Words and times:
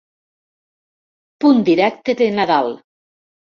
Punt 1.45 1.63
directe 1.69 2.17
de 2.25 2.33
Nadal. 2.41 2.75